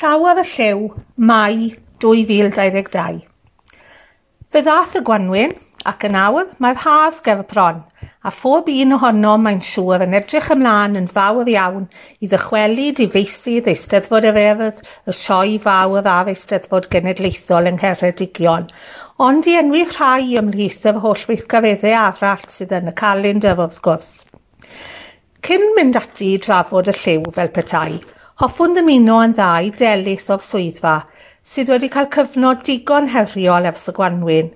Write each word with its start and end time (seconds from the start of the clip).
Llawodd 0.00 0.38
y 0.40 0.42
lliw 0.48 0.84
Mai 1.28 1.56
2022. 2.00 3.18
Fe 4.48 4.60
ddath 4.64 4.94
y 4.96 5.00
gwanwyn 5.04 5.50
ac 5.90 6.04
yn 6.08 6.14
awr 6.16 6.54
mae'r 6.64 6.78
haf 6.84 7.18
gerbron 7.26 7.82
a 8.24 8.30
phob 8.32 8.70
un 8.72 8.94
ohono 8.96 9.34
mae'n 9.44 9.58
siŵr 9.70 10.06
yn 10.06 10.16
edrych 10.16 10.46
ymlaen 10.54 10.96
yn 11.00 11.08
fawr 11.16 11.50
iawn 11.52 11.84
i 12.24 12.30
ddychwelyd 12.30 13.02
i 13.04 13.06
feysydd 13.12 13.68
Eisteddfod 13.74 14.28
yr 14.30 14.38
Urdd, 14.44 14.80
y 15.04 15.14
sioe 15.18 15.58
fawr 15.66 16.08
a'r 16.14 16.30
Eisteddfod 16.32 16.88
Genedlaethol 16.94 17.68
yng 17.68 17.76
Ngheredigion, 17.82 18.70
ond 19.26 19.50
i 19.52 19.58
enwi 19.60 19.82
rhai 19.90 20.30
ymhlith 20.40 20.86
yr 20.88 21.02
holl 21.02 21.26
weithgareddau 21.32 21.98
arall 22.06 22.46
sydd 22.54 22.72
yn 22.78 22.88
y 22.88 22.96
calendar 23.02 23.60
wrth 23.66 23.82
gwrs. 23.84 24.08
Cyn 25.44 25.68
mynd 25.76 26.00
ati 26.00 26.30
i 26.38 26.40
drafod 26.48 26.88
y 26.88 26.96
lliw 27.02 27.36
fel 27.36 27.52
petai, 27.60 28.00
Hoffwn 28.40 28.72
ddymuno 28.72 29.14
yn 29.20 29.32
dda 29.36 29.46
i 29.60 29.66
Delys 29.76 30.30
o'r 30.32 30.40
swyddfa 30.40 30.92
sydd 31.54 31.70
wedi 31.72 31.90
cael 31.92 32.06
cyfnod 32.14 32.62
digon 32.64 33.10
heriol 33.14 33.66
ers 33.68 33.82
y 33.90 33.92
Gwanwyn. 33.98 34.46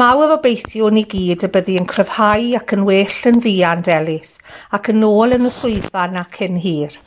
Mawr 0.00 0.32
obeithiwn 0.34 0.96
ni 0.98 1.04
gyd 1.12 1.44
y 1.46 1.50
byddu 1.54 1.76
yn 1.78 1.86
cryfhau 1.92 2.48
ac 2.58 2.74
yn 2.74 2.82
well 2.88 3.20
yn 3.30 3.38
fuan 3.44 3.84
Delys 3.86 4.32
ac 4.78 4.90
yn 4.90 5.06
ôl 5.06 5.36
yn 5.36 5.46
y 5.46 5.52
swyddfa 5.58 6.08
na 6.10 6.24
cyn 6.34 6.58
hir. 6.64 6.98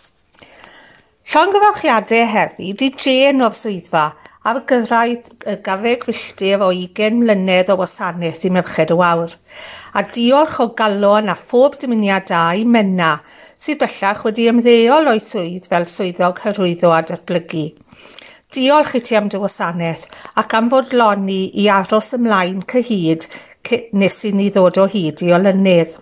Llongyfarchiadau 1.34 2.32
hefyd 2.38 2.86
i 2.88 2.90
Jane 3.04 3.44
o'r 3.50 3.60
swyddfa 3.60 4.06
ar 4.48 4.62
gyrraedd 4.70 5.26
y 5.52 5.54
gafeg 5.64 6.06
filltir 6.08 6.62
o 6.64 6.70
20 6.72 7.18
mlynedd 7.20 7.72
o 7.74 7.76
wasanaeth 7.82 8.46
i 8.48 8.52
Merched 8.56 8.94
y 8.94 8.96
Wawr. 8.96 9.34
A 10.00 10.04
diolch 10.16 10.62
o 10.64 10.70
galon 10.78 11.28
a 11.34 11.36
phob 11.36 11.76
dymuniad 11.82 12.30
da 12.30 12.44
i 12.56 12.64
Menna, 12.64 13.10
sydd 13.60 13.82
bellach 13.82 14.24
wedi 14.24 14.46
ymddeol 14.48 15.12
o'i 15.12 15.20
swydd 15.24 15.68
fel 15.68 15.88
swyddog 15.92 16.40
hyrwyddo 16.46 16.94
a 16.96 17.02
datblygu. 17.10 17.66
Diolch 18.56 18.96
i 18.96 19.04
ti 19.04 19.18
am 19.20 19.28
dy 19.28 19.42
wasanaeth 19.44 20.06
ac 20.40 20.56
am 20.56 20.72
fod 20.72 20.96
loni 20.96 21.42
i 21.64 21.68
aros 21.80 22.14
ymlaen 22.16 22.64
cyhyd 22.72 23.28
nes 24.00 24.22
i 24.30 24.32
ni 24.32 24.48
ddod 24.56 24.80
o 24.80 24.86
hyd 24.94 25.26
i 25.28 25.34
olynydd. 25.36 25.98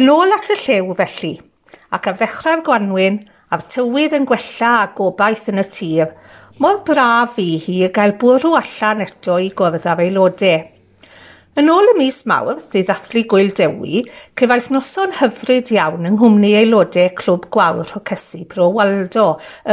Yn 0.00 0.10
ôl 0.10 0.34
at 0.34 0.50
y 0.50 0.58
llew 0.64 0.98
felly, 0.98 1.36
ac 1.94 2.10
ar 2.10 2.18
ddechrau'r 2.18 2.66
gwanwyn, 2.66 3.22
a'r 3.54 3.62
tywydd 3.70 4.18
yn 4.18 4.26
gwella 4.26 4.74
a 4.80 4.90
gobaith 4.98 5.48
yn 5.50 5.62
y 5.62 5.66
tir, 5.78 6.10
Mor 6.60 6.82
braf 6.84 7.38
i 7.40 7.54
hi 7.64 7.74
y 7.80 7.86
gael 7.96 8.10
bwrw 8.20 8.50
allan 8.58 8.98
eto 9.00 9.38
i 9.40 9.46
gwrdd 9.56 9.86
ar 9.88 10.00
aelodau. 10.04 10.66
Yn 11.56 11.70
ôl 11.72 11.86
y 11.88 11.94
mis 11.96 12.18
Mawrth 12.28 12.74
i 12.76 12.82
ddathlu 12.84 13.22
Gwyl 13.30 13.48
Dewi, 13.56 14.02
cefais 14.36 14.66
noson 14.74 15.14
hyfryd 15.22 15.72
iawn 15.72 16.04
yng 16.10 16.18
nghwmni 16.18 16.50
aelodau 16.58 17.14
Clwb 17.16 17.46
Gwawr 17.56 17.88
Rhocesi 17.88 18.42
Bro 18.50 18.66
Waldo 18.74 19.24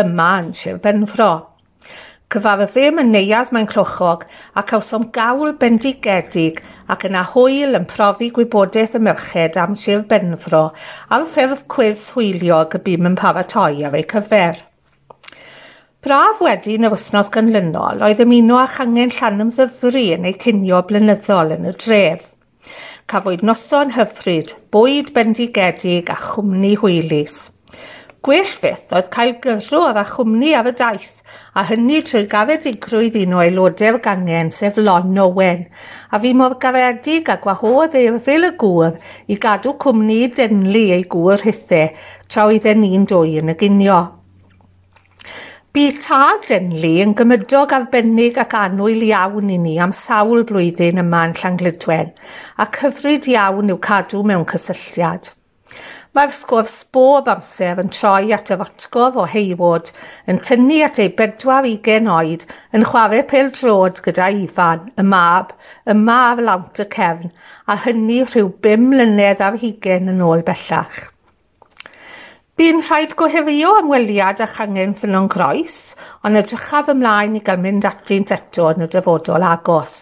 yma 0.04 0.30
yn 0.46 0.54
Sir 0.56 0.80
Benfro. 0.86 1.28
Cyfarfym 2.32 3.04
yn 3.04 3.12
neuadd 3.18 3.52
mae'n 3.52 3.68
clochog 3.74 4.24
a 4.56 4.64
cawsom 4.72 5.10
gawl 5.20 5.58
bendigedig 5.60 6.64
ac 6.96 7.04
yna 7.12 7.26
hwyl 7.34 7.76
yn 7.82 7.90
profi 7.92 8.32
gwybodaeth 8.40 8.96
y 8.96 9.04
merched 9.10 9.60
am 9.60 9.76
Sir 9.84 10.08
Benfro 10.08 10.70
a'r 11.12 11.28
ffurf 11.36 11.68
cwiz 11.76 12.08
hwyliog 12.16 12.80
y 12.80 12.84
bum 12.88 13.12
yn 13.12 13.20
paratoi 13.20 13.84
ar 13.84 14.00
ei 14.00 14.08
cyfer. 14.16 14.64
Braf 16.08 16.38
wedyn 16.40 16.88
y 16.88 16.90
wythnos 16.94 17.28
ganlynol 17.34 18.00
oedd 18.08 18.22
ymuno 18.24 18.56
â 18.62 18.68
changen 18.72 19.10
Llanymddyfri 19.12 20.06
yn 20.16 20.28
ei 20.30 20.38
cinio 20.40 20.78
blynyddol 20.88 21.52
yn 21.58 21.68
y 21.68 21.74
dref. 21.84 22.22
Cafwyd 23.12 23.44
noson 23.50 23.92
hyfryd, 23.98 24.54
bwyd 24.72 25.12
bendigedig 25.18 26.08
a 26.08 26.16
chwmni 26.22 26.78
hwylus. 26.80 27.36
Gwell 28.24 28.48
fydd 28.48 28.96
oedd 28.96 29.12
cael 29.18 29.36
gyrrw 29.44 30.00
a 30.00 30.08
chwmni 30.14 30.56
af 30.56 30.72
y 30.72 30.76
daith, 30.80 31.14
a 31.60 31.68
hynny 31.68 32.00
trwy 32.08 32.24
gafedigrwydd 32.32 33.20
un 33.26 33.36
o 33.36 33.44
aelodau'r 33.44 34.00
gangen 34.08 34.56
sef 34.62 34.80
Lon 34.80 35.20
Owen, 35.28 35.66
a 36.08 36.24
fi 36.24 36.32
modd 36.32 36.56
gafedig 36.64 37.28
a 37.36 37.42
gwahodd 37.44 38.00
eirddil 38.00 38.54
y 38.54 38.56
gŵr 38.64 38.96
i 39.28 39.44
gadw 39.44 39.76
cwmni 39.84 40.22
denlu 40.40 40.90
ei 41.02 41.04
gŵr 41.04 41.50
hithau 41.50 41.92
tra 42.32 42.48
oedden 42.48 42.86
ni'n 42.86 43.12
dwy 43.12 43.42
yn 43.44 43.52
y 43.52 43.60
ginio. 43.60 44.06
Bu 45.76 45.82
tad 46.04 46.46
Denli 46.50 46.94
yn 47.04 47.12
gymydog 47.20 47.74
arbennig 47.76 48.38
ac 48.44 48.54
anwyl 48.60 49.02
iawn 49.08 49.50
i 49.52 49.58
ni 49.64 49.74
am 49.86 49.92
sawl 49.98 50.46
blwyddyn 50.52 51.02
yma 51.02 51.24
yn 51.28 51.34
Llanglydwen 51.40 52.14
ac 52.66 52.80
hyfryd 52.84 53.28
iawn 53.34 53.74
i'w 53.74 53.80
cadw 53.88 54.22
mewn 54.30 54.46
cysylltiad. 54.52 55.28
Mae'r 56.16 56.32
sgwrs 56.36 56.78
bob 56.96 57.28
amser 57.34 57.82
yn 57.84 57.92
troi 57.98 58.32
at 58.38 58.54
yr 58.56 58.64
otgof 58.66 59.20
o 59.24 59.28
Heywod 59.34 59.92
yn 60.34 60.40
tynnu 60.50 60.80
at 60.88 61.02
ei 61.04 61.12
bedwar 61.20 61.68
ugen 61.74 62.08
oed 62.16 62.48
yn 62.80 62.88
chwarae 62.94 63.28
pel 63.34 63.52
drod 63.60 64.02
gyda 64.08 64.32
Ifan, 64.46 64.88
y 64.96 65.06
mab, 65.12 65.52
y 65.84 65.98
mab 66.00 66.42
lawnt 66.48 66.82
y 66.86 66.88
cefn, 66.96 67.36
a 67.68 67.78
hynny 67.84 68.24
rhyw 68.24 68.50
bum 68.64 68.90
mlynedd 68.96 69.46
ar 69.50 69.60
hugen 69.66 70.16
yn 70.16 70.26
ôl 70.32 70.48
bellach. 70.48 71.04
Bu'n 72.58 72.80
rhaid 72.82 73.12
gohirio 73.14 73.76
ymweliad 73.78 74.40
â 74.42 74.46
Changen 74.50 74.96
Ffynon 74.98 75.28
Croes, 75.30 75.74
ond 76.26 76.40
edrychaf 76.40 76.88
ymlaen 76.90 77.36
i 77.38 77.42
gael 77.46 77.60
mynd 77.62 77.86
atynt 77.86 78.32
eto 78.34 78.72
yn 78.72 78.82
y 78.82 78.88
dyfodol 78.96 79.46
agos. 79.46 79.94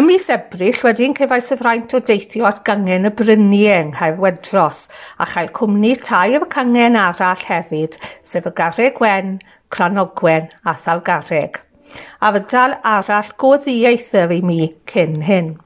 Ym 0.00 0.08
mis 0.08 0.30
Ebrill 0.32 0.80
wedi'n 0.86 1.12
cefais 1.18 1.50
y 1.52 1.58
fraint 1.60 1.92
o 1.98 2.00
deithio 2.10 2.48
at 2.48 2.62
gangen 2.64 3.10
y 3.10 3.12
bryniau 3.18 3.82
yng 3.82 3.92
Nghaerwedros 3.92 4.80
a 5.20 5.28
chael 5.34 5.52
cwmni 5.60 5.92
tai 6.08 6.38
efo 6.38 6.48
cangen 6.56 6.96
arall 7.02 7.44
hefyd, 7.50 8.00
sef 8.24 8.48
y 8.48 8.54
Garreg 8.62 9.04
Wen, 9.04 9.36
Cronogwen 9.68 10.48
a 10.64 10.72
Thalgarreg. 10.86 11.60
A 12.24 12.32
fydal 12.32 12.80
arall 12.96 13.36
go 13.36 13.52
i 13.60 14.40
mi 14.40 14.72
cyn 14.88 15.20
hyn. 15.28 15.56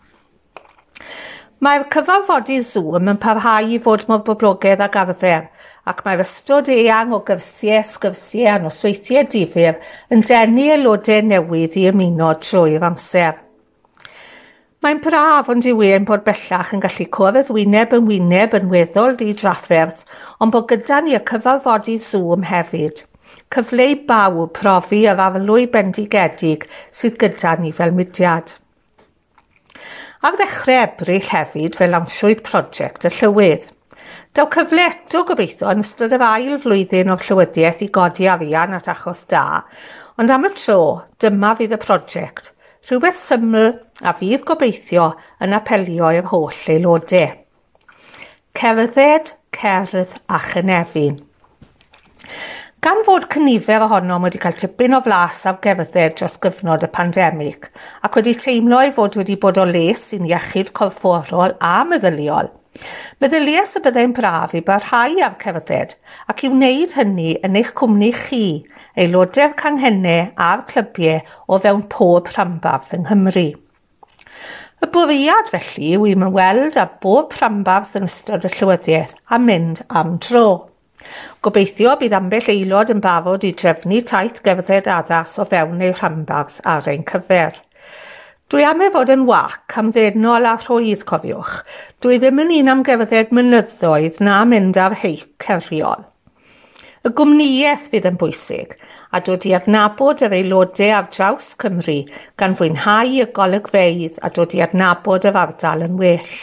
Mae'r 1.60 1.82
cyfarfodi 1.93 2.54
Zoom 2.65 3.09
yn 3.12 3.19
parhau 3.21 3.66
i 3.69 3.78
fod 3.84 4.06
mor 4.09 4.22
boblogaidd 4.25 4.81
ag 4.81 4.94
arfer, 4.97 5.48
ac 5.93 5.98
mae'r 6.06 6.22
ystod 6.22 6.71
eang 6.72 7.10
o 7.12 7.19
gyrsiau, 7.26 7.82
sgyrsiau 7.84 8.47
a 8.48 8.54
nosweithiau 8.62 9.26
difyr 9.34 9.76
yn 10.16 10.25
denu 10.31 10.65
aelodau 10.72 11.26
newydd 11.32 11.76
i 11.76 11.82
ymuno 11.91 12.31
trwy'r 12.47 12.87
amser. 12.88 13.43
Mae'n 14.81 15.03
braf 15.04 15.50
ond 15.53 15.69
i 15.69 15.75
wein 15.82 16.09
bod 16.09 16.25
bellach 16.31 16.72
yn 16.78 16.81
gallu 16.87 17.09
cwrdd 17.19 17.53
wyneb 17.59 17.92
yn 17.98 18.09
wyneb 18.09 18.56
yn 18.56 18.72
weddol 18.72 19.12
di 19.21 19.28
drafferth, 19.44 20.06
ond 20.41 20.56
bod 20.56 20.71
gyda 20.72 21.03
ni 21.04 21.19
y 21.19 21.21
cyfarfodi 21.32 21.98
Zoom 22.06 22.48
hefyd. 22.54 23.04
Cyfle 23.53 23.91
i 23.92 24.00
bawb 24.09 24.56
profi 24.56 25.04
yr 25.12 25.21
arlwy 25.28 25.69
bendigedig 25.77 26.65
sydd 26.88 27.21
gyda 27.21 27.59
ni 27.60 27.77
fel 27.82 27.92
mudiad. 28.00 28.56
Ar 30.20 30.34
ddechrau 30.36 30.82
ebryll 30.84 31.28
hefyd 31.32 31.76
fe 31.81 31.86
lawnswyd 31.88 32.42
prosiect 32.44 33.06
y 33.08 33.10
llywydd. 33.14 33.62
Daw 34.36 34.50
cyfle 34.53 34.82
eto 34.91 35.22
gobeithio 35.31 35.70
yn 35.72 35.81
ystod 35.81 36.12
yr 36.12 36.25
ail 36.26 36.58
flwyddyn 36.60 37.08
o'r 37.14 37.22
llywydiaeth 37.25 37.81
i 37.86 37.88
godi 37.94 38.28
arian 38.28 38.76
at 38.76 38.91
achos 38.92 39.22
da, 39.30 39.62
ond 40.20 40.34
am 40.34 40.44
y 40.44 40.50
tro, 40.60 40.76
dyma 41.25 41.54
fydd 41.56 41.72
y 41.72 41.80
prosiect, 41.80 42.53
rhywbeth 42.91 43.16
syml 43.22 43.72
a 44.04 44.12
fydd 44.19 44.44
gobeithio 44.50 45.09
yn 45.41 45.56
apelio 45.56 46.12
i'r 46.19 46.28
holl 46.34 46.60
aelodau. 46.75 47.32
Cerdded, 48.60 49.32
cerdd 49.56 50.19
a 50.28 50.42
chynefin. 50.50 51.16
Gan 52.80 53.02
fod 53.04 53.26
cynifer 53.28 53.82
ohonom 53.84 54.22
wedi 54.24 54.38
cael 54.41 54.54
tipyn 54.60 54.96
o 54.96 54.98
flas 55.04 55.38
ar 55.50 55.58
gerdded 55.64 56.14
dros 56.16 56.38
gyfnod 56.41 56.86
y 56.86 56.88
pandemig 56.94 57.66
ac 58.08 58.14
wedi 58.16 58.32
teimlo 58.41 58.78
ei 58.80 58.92
fod 58.96 59.18
wedi 59.20 59.34
bod 59.42 59.60
o 59.60 59.66
les 59.68 60.04
sy'n 60.08 60.24
iechyd 60.30 60.70
corfforol 60.78 61.52
a 61.70 61.72
meddyliol, 61.91 62.48
meddyliais 63.20 63.76
y 63.76 63.82
byddai'n 63.84 64.14
braf 64.16 64.54
i 64.56 64.62
barhau 64.70 65.20
ar 65.26 65.36
cerdded 65.44 65.92
ac 66.32 66.46
i 66.46 66.50
wneud 66.54 66.96
hynny 66.96 67.34
yn 67.44 67.60
eich 67.60 67.74
cwmni 67.82 68.10
chi, 68.22 68.41
aelodau'r 68.97 69.59
canghennau 69.60 70.33
a'r 70.48 70.65
clybiau 70.72 71.21
o 71.53 71.60
fewn 71.66 71.84
pob 71.98 72.33
rhambarth 72.33 72.94
yng 72.97 73.04
Nghymru. 73.10 73.47
Y 74.80 74.92
bwriad 74.97 75.53
felly 75.53 75.92
yw 75.98 76.09
i 76.15 76.16
weld 76.41 76.80
â 76.80 76.88
bob 77.04 77.36
rhambarth 77.36 78.00
yn 78.00 78.09
ystod 78.09 78.48
y 78.48 78.54
llywyddiaeth 78.56 79.18
a 79.28 79.42
mynd 79.50 79.84
am 79.92 80.16
dro. 80.16 80.70
Gobeithio 81.47 81.97
bydd 82.00 82.14
ambell 82.18 82.52
aelod 82.52 82.92
yn 82.94 83.02
barod 83.04 83.47
i 83.48 83.54
drefnu 83.62 84.02
taith 84.12 84.42
gerdded 84.47 84.91
addas 84.98 85.38
o 85.41 85.47
fewn 85.52 85.82
eu 85.86 85.94
rhanbarth 85.97 86.60
ar 86.74 86.88
ein 86.92 87.06
cyfer. 87.10 87.58
Dwi 88.50 88.64
am 88.66 88.80
ei 88.82 88.91
fod 88.91 89.10
yn 89.14 89.26
wac 89.28 89.76
am 89.80 89.92
ddednol 89.94 90.48
a 90.50 90.56
rhwydd 90.58 91.04
cofiwch. 91.10 91.58
Dwi 92.02 92.16
ddim 92.18 92.41
yn 92.44 92.54
un 92.60 92.70
am 92.72 92.86
gerdded 92.88 93.34
mynyddoedd 93.36 94.22
na 94.26 94.41
mynd 94.52 94.80
ar 94.84 94.97
heic 95.02 95.28
ceriol. 95.44 96.08
Y 97.06 97.12
gwmnïaeth 97.16 97.86
fydd 97.92 98.08
yn 98.10 98.18
bwysig 98.20 98.74
a 99.16 99.20
dod 99.26 99.47
i 99.48 99.54
adnabod 99.56 100.24
yr 100.26 100.34
aelodau 100.36 100.91
ar 100.97 101.06
draws 101.14 101.54
Cymru 101.62 101.94
gan 102.42 102.56
fwynhau 102.58 103.14
y 103.22 103.28
golygfeidd 103.38 104.18
a 104.26 104.32
dod 104.36 104.58
i 104.58 104.60
adnabod 104.66 105.30
yr 105.30 105.38
ardal 105.44 105.86
yn 105.86 105.97
well. 106.02 106.34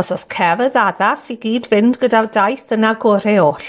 Os 0.00 0.10
oes 0.14 0.24
cerdd 0.32 0.74
addas 0.80 1.28
i 1.30 1.36
gyd 1.42 1.68
fynd 1.70 1.98
gyda'r 2.02 2.26
daith 2.34 2.72
yna 2.74 2.94
gorau 3.02 3.42
oll, 3.44 3.68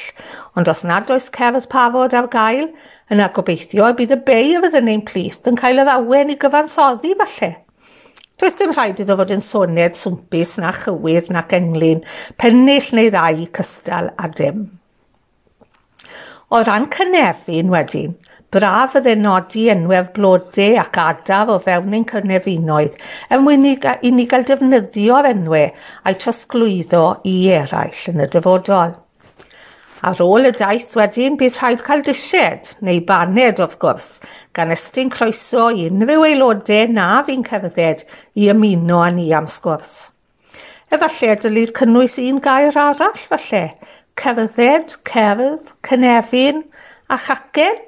ond 0.58 0.72
os 0.72 0.82
nad 0.90 1.12
oes 1.14 1.28
cerdd 1.36 1.68
pafod 1.72 2.16
ar 2.18 2.30
gael, 2.34 2.72
yna 3.14 3.30
gobeithio 3.36 3.92
y 3.92 3.98
bydd 4.00 4.16
y 4.16 4.20
bei 4.30 4.56
a 4.58 4.64
fydden 4.64 4.90
ein 4.94 5.06
plith 5.06 5.46
yn 5.52 5.60
cael 5.60 5.84
yr 5.84 5.94
awen 5.98 6.34
i 6.34 6.40
gyfansoddi 6.42 7.14
falle. 7.22 7.52
Does 8.42 8.58
dim 8.60 8.74
rhaid 8.76 9.00
iddo 9.00 9.16
fod 9.20 9.32
yn 9.32 9.46
soned 9.46 9.96
swmpus 9.96 10.58
na 10.60 10.74
chywydd 10.76 11.30
nac 11.32 11.54
englyn, 11.56 12.02
pennill 12.42 12.90
neu 12.98 13.14
ddau 13.14 13.46
cystal 13.56 14.10
a 14.18 14.28
dim. 14.42 14.66
O 16.52 16.60
ran 16.66 16.90
cynefin 16.92 17.72
wedyn, 17.72 18.18
Braf 18.56 18.94
fydde 18.96 19.13
nodi 19.19 19.66
enwef 19.68 20.13
blodau 20.16 20.75
ac 20.80 20.98
adaf 21.04 21.50
o 21.52 21.56
fewn 21.63 21.96
ein 21.98 22.06
cynefinoedd 22.07 22.94
er 23.36 23.42
mwyn 23.44 23.66
i 23.68 24.12
ni 24.16 24.25
gael 24.34 24.46
defnyddio'r 24.48 25.25
enwau 25.34 25.66
a'i 26.12 26.16
trosglwyddo 26.24 27.02
i 27.31 27.34
eraill 27.56 28.06
yn 28.12 28.24
y 28.24 28.28
dyfodol. 28.36 28.94
Ar 30.07 30.22
ôl 30.24 30.48
y 30.48 30.54
daith 30.62 30.94
wedyn, 30.96 31.36
bydd 31.42 31.57
rhaid 31.60 31.84
cael 31.84 32.04
disied 32.07 32.69
neu 32.88 33.02
baned 33.10 33.60
wrth 33.66 33.75
gwrs, 33.81 34.06
gan 34.56 34.72
estyn 34.75 35.12
croeso 35.12 35.66
i 35.75 35.90
unrhyw 35.90 36.24
aelodau 36.30 36.94
na 36.96 37.07
fi'n 37.28 37.44
cerdded 37.50 38.06
i 38.40 38.48
ymuno 38.54 39.02
â 39.04 39.10
ni 39.18 39.25
am 39.36 39.50
sgwrs. 39.52 39.92
Efallai 40.96 41.36
dylid 41.44 41.75
cynnwys 41.81 42.16
un 42.24 42.40
gair 42.48 42.72
arall 42.86 43.19
falle, 43.34 43.66
cerdded, 44.24 44.96
cerdd, 45.12 45.75
cynefin 45.90 46.63
a 47.10 47.19
chacen 47.28 47.84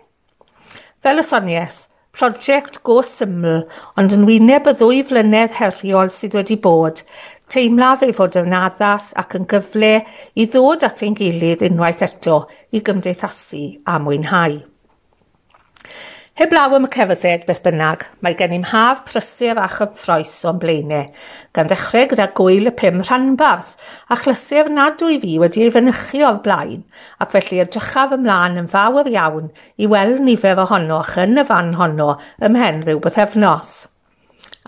Fel 1.07 1.19
y 1.19 1.23
sonies, 1.23 1.75
prosiect 2.11 2.81
go 2.83 2.97
syml, 3.09 3.61
ond 3.95 4.11
yn 4.11 4.25
wyneb 4.27 4.65
y 4.67 4.73
ddwy 4.75 4.97
flynedd 5.07 5.53
heriol 5.55 6.09
sydd 6.11 6.33
wedi 6.35 6.57
bod, 6.65 6.99
teimlaf 7.47 8.03
ei 8.03 8.11
fod 8.17 8.35
yn 8.41 8.55
addas 8.57 9.13
ac 9.21 9.37
yn 9.39 9.45
gyfle 9.53 9.93
i 10.35 10.49
ddod 10.51 10.83
at 10.83 11.05
ein 11.07 11.15
gilydd 11.15 11.63
unwaith 11.69 12.03
eto 12.09 12.41
i 12.75 12.81
gymdeithasu 12.89 13.61
a 13.87 13.95
mwynhau. 14.03 14.57
Heblaw 16.37 16.75
am 16.77 16.83
y 16.85 16.89
cefyded, 16.93 17.47
beth 17.47 17.63
bynnag, 17.65 18.03
mae 18.21 18.35
gen 18.37 18.51
i'n 18.53 18.65
haf 18.69 18.99
prysur 19.07 19.57
a 19.57 19.63
chyffroes 19.73 20.35
o'n 20.45 20.59
blaenau, 20.61 21.07
gan 21.57 21.65
ddechrau 21.71 22.05
gyda 22.11 22.27
gwyl 22.37 22.69
y 22.69 22.73
pum 22.77 22.99
rhanbarth, 23.01 23.71
a 24.13 24.17
chlysur 24.21 24.69
nadwy 24.69 25.17
fi 25.23 25.31
wedi 25.41 25.63
ei 25.65 25.71
fynychu 25.73 26.21
o'r 26.27 26.37
blaen, 26.45 26.83
ac 27.17 27.33
felly 27.33 27.63
edrychaf 27.63 28.13
ymlaen 28.19 28.61
yn 28.61 28.69
fawr 28.75 29.09
iawn 29.09 29.49
i 29.81 29.89
weld 29.95 30.21
nifer 30.27 30.61
ohonoch 30.61 31.15
yn 31.23 31.41
y 31.41 31.47
fan 31.49 31.73
honno 31.79 32.11
ymhen 32.51 32.83
rhyw 32.85 33.01
bythefnos. 33.07 33.73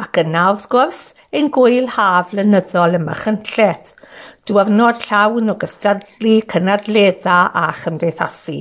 Ac 0.07 0.23
yna, 0.23 0.47
wrth 0.55 0.65
gwrs, 0.73 1.03
ein 1.29 1.53
gwyl 1.53 1.93
haf 1.99 2.33
lynyddol 2.33 2.97
yma 3.03 3.19
chynlleth, 3.21 3.93
diwrnod 4.49 5.05
llawn 5.05 5.53
o 5.53 5.59
gystadlu, 5.61 6.35
cynadledda 6.49 7.39
a 7.53 7.69
chymdeithasu 7.85 8.59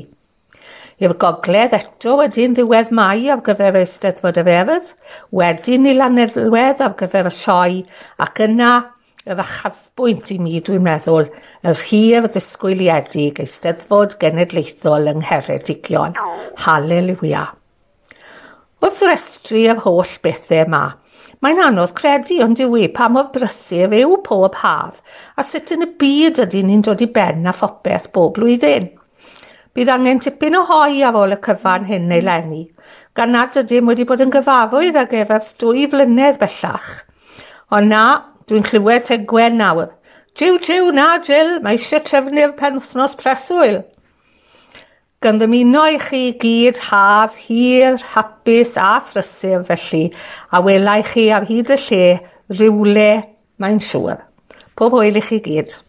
i'r 0.98 1.14
gogledd 1.22 1.74
eto 1.78 2.16
wedyn 2.18 2.56
ddiwedd 2.56 2.92
mai 2.98 3.28
ar 3.32 3.42
gyfer 3.46 3.78
y 3.78 3.82
Eisteddfod 3.84 4.40
Eferydd, 4.42 4.92
wedyn 5.40 5.86
i 5.86 5.94
Lanedwedd 5.94 6.82
ar 6.84 6.96
gyfer 6.98 7.30
y 7.30 7.34
sioe 7.34 7.82
ac 8.24 8.42
yna 8.48 8.72
yr 9.28 9.42
achafbwynt 9.44 10.32
i 10.34 10.38
mi, 10.42 10.58
dwi'n 10.64 10.82
meddwl, 10.82 11.28
y 11.62 11.74
rhir 11.76 12.26
ddisgwyliedig 12.26 13.38
Eisteddfod 13.44 14.16
Genedlaethol 14.22 15.12
yng 15.12 15.22
Ngheredigion. 15.22 16.18
Haleluia. 16.64 17.44
Wrth 18.82 19.04
restru 19.06 19.66
yr 19.70 19.84
holl 19.84 20.18
bethau 20.24 20.64
yma, 20.64 20.86
Mae'n 21.44 21.60
anodd 21.62 21.92
credu 21.94 22.40
ond 22.42 22.58
yw 22.58 22.72
e, 22.74 22.86
i 22.88 22.90
pa 22.90 23.06
mor 23.14 23.28
brysur 23.30 23.92
yw 23.94 24.16
pob 24.26 24.56
haf 24.58 24.98
a 25.38 25.44
sut 25.46 25.70
yn 25.76 25.86
y 25.86 25.88
byd 26.00 26.40
ydy 26.42 26.64
ni'n 26.66 26.82
dod 26.82 27.04
i 27.04 27.06
ben 27.14 27.46
a 27.46 27.52
phopeth 27.54 28.08
bob 28.16 28.32
blwyddyn. 28.34 28.88
Bydd 29.78 29.92
angen 29.94 30.18
tipyn 30.18 30.56
o 30.58 30.64
hoi 30.66 31.04
ar 31.06 31.14
ôl 31.14 31.30
y 31.30 31.36
cyfan 31.38 31.84
hyn 31.86 32.08
neu 32.10 32.22
lenni, 32.26 32.64
gan 33.14 33.30
nad 33.30 33.54
ydym 33.60 33.86
wedi 33.86 34.06
bod 34.08 34.24
yn 34.24 34.32
gyfarwydd 34.34 34.98
ag 34.98 35.14
efers 35.14 35.52
dwy 35.60 35.84
flynedd 35.92 36.40
bellach. 36.40 36.88
Ond 37.70 37.92
na, 37.94 38.00
dwi'n 38.50 38.66
clywed 38.66 39.06
tegwen 39.06 39.54
nawr. 39.62 39.92
Jiw, 40.34 40.58
jiw, 40.58 40.90
na, 40.98 41.06
Jill, 41.22 41.60
mae 41.62 41.78
eisiau 41.78 42.02
trefnu'r 42.02 42.56
penwthnos 42.58 43.14
preswyl. 43.22 43.84
Gan 45.22 45.38
ddymuno 45.38 45.86
i 45.94 46.02
chi 46.02 46.24
gyd 46.42 46.82
haf, 46.88 47.38
hir, 47.46 48.02
hapus 48.16 48.74
a 48.82 48.96
thrysur 48.98 49.62
felly, 49.70 50.08
a 50.50 50.58
welai 50.58 51.04
chi 51.06 51.30
ar 51.30 51.46
hyd 51.46 51.76
y 51.78 51.82
lle, 51.86 52.04
rywle, 52.58 53.10
mae'n 53.62 53.78
siŵr. 53.92 54.26
Pob 54.74 54.98
hwyl 54.98 55.22
i 55.22 55.28
chi 55.30 55.38
gyd. 55.46 55.84